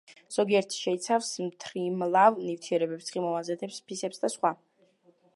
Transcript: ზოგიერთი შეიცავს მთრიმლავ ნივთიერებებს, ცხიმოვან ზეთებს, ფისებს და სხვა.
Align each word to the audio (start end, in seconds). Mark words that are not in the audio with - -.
ზოგიერთი 0.35 0.77
შეიცავს 0.83 1.27
მთრიმლავ 1.49 2.39
ნივთიერებებს, 2.45 3.11
ცხიმოვან 3.11 3.45
ზეთებს, 3.51 3.77
ფისებს 3.91 4.23
და 4.25 4.31
სხვა. 4.37 4.53